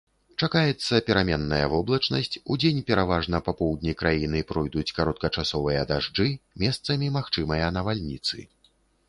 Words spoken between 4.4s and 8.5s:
пройдуць кароткачасовыя дажджы, месцамі магчымыя навальніцы.